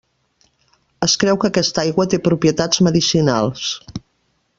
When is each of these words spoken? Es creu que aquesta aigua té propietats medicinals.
Es 1.07 1.13
creu 1.23 1.37
que 1.43 1.51
aquesta 1.51 1.83
aigua 1.83 2.07
té 2.13 2.19
propietats 2.29 2.81
medicinals. 2.89 3.69